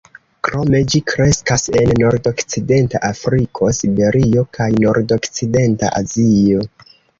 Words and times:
Krome 0.45 0.79
ĝi 0.93 1.01
kreskas 1.11 1.65
en 1.81 1.91
nordokcidenta 2.03 3.03
Afriko, 3.11 3.71
Siberio 3.81 4.47
kaj 4.59 4.69
nordokcidenta 4.87 5.95
Azio. 6.03 6.69